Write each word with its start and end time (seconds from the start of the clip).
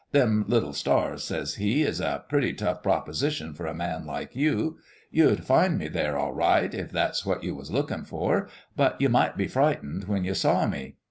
'Them 0.13 0.45
little 0.47 0.73
stars,' 0.73 1.25
says 1.25 1.57
He, 1.57 1.83
'is 1.83 2.01
a 2.01 2.23
pretty 2.27 2.53
tough 2.53 2.81
proposition 2.81 3.53
for 3.53 3.67
a 3.67 3.73
man 3.75 4.07
like 4.07 4.35
you. 4.35 4.79
You'd 5.11 5.45
find 5.45 5.77
me 5.77 5.89
there, 5.89 6.17
all 6.17 6.33
right, 6.33 6.73
if 6.73 6.91
that's 6.91 7.23
what 7.23 7.43
you 7.43 7.53
was 7.53 7.69
lookin' 7.69 8.05
for; 8.05 8.49
but 8.75 8.99
you 8.99 9.09
might 9.09 9.37
be 9.37 9.45
frightened 9.45 10.05
when 10.05 10.23
you 10.23 10.33
saw 10.33 10.65
me. 10.65 10.95